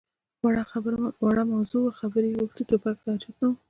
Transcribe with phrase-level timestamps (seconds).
[1.23, 2.63] _وړه موضوع وه، خبرې يې غوښتې.
[2.69, 3.53] ټوپک ته حاجت نه و.